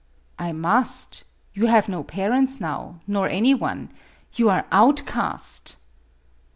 [0.39, 3.91] "I must; you have no parents now nor anyone.
[4.33, 5.75] You are outcast."